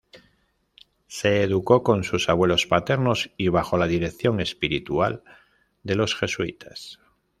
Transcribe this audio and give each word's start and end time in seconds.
Se 1.05 1.43
educó 1.43 1.83
con 1.83 2.03
sus 2.03 2.27
abuelos 2.27 2.65
paternos 2.65 3.29
y 3.37 3.49
bajo 3.49 3.77
la 3.77 3.85
dirección 3.85 4.39
espiritual 4.41 5.21
de 5.83 5.93
los 5.93 6.15
jesuitas. 6.15 6.97